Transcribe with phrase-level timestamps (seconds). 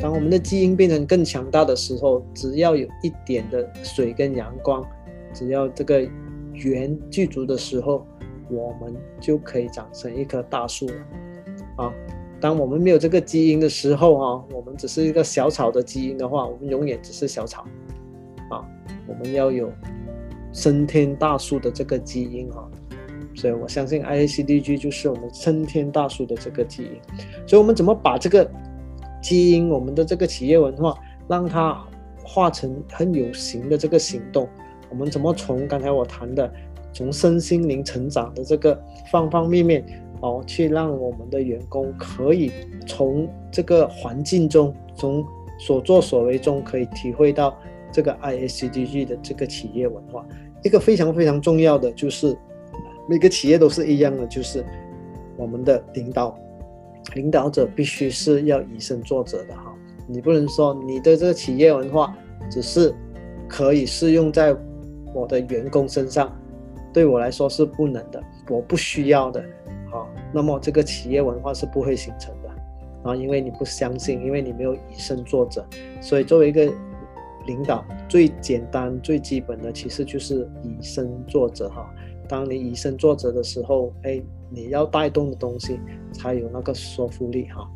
[0.00, 4.82] 当我们的基因变成更强大的时候，只要有一点的水跟阳光，
[5.34, 6.00] 只要这个
[6.54, 8.06] 源具足的时候，
[8.48, 10.94] 我们就可以长成一棵大树了。
[11.76, 11.92] 啊，
[12.40, 17.66] 当我们没有这个基因的时候啊，我们只是一个小草的基因的话，我们永远只是小草。
[18.50, 18.64] 啊，
[19.06, 19.70] 我们要有
[20.50, 22.64] 升天大树的这个基因啊。
[23.34, 26.90] 所以我相信 I A C D G 就是我们升天大树的这个基因。
[27.46, 28.50] 所以我们怎么把这个？
[29.20, 31.78] 基因，我们的这个企业文化，让它
[32.24, 34.48] 化成很有形的这个行动。
[34.88, 36.52] 我们怎么从刚才我谈的，
[36.92, 38.80] 从身心灵成长的这个
[39.10, 39.84] 方方面面
[40.20, 42.50] 哦，去让我们的员工可以
[42.86, 45.24] 从这个环境中，从
[45.58, 47.56] 所作所为中，可以体会到
[47.92, 50.26] 这个 ISCG 的这个企业文化。
[50.62, 52.36] 一个非常非常重要的就是，
[53.08, 54.64] 每个企业都是一样的，就是
[55.36, 56.36] 我们的领导。
[57.14, 59.74] 领导者必须是要以身作则的哈，
[60.06, 62.16] 你不能说你的这个企业文化
[62.50, 62.94] 只是
[63.48, 64.54] 可以适用在
[65.12, 66.32] 我的员工身上，
[66.92, 69.42] 对我来说是不能的，我不需要的，
[69.90, 75.64] 好，那么这个企业文化是不会形成的啊，因为你不相信，因为你没有以身作则，
[76.00, 76.70] 所以作为一个
[77.46, 81.92] 领导，最简单最基本的其实就是以身作则哈。
[82.30, 84.22] 当你以身作则的时候，哎。
[84.52, 85.78] 你要带动的东西
[86.12, 87.70] 才有那个说服力哈。